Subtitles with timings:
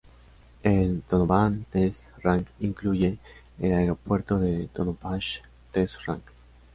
[0.63, 3.19] El Tonopah Test Range incluye
[3.59, 5.19] el Aeropuerto del Tonopah
[5.71, 6.25] Test Range.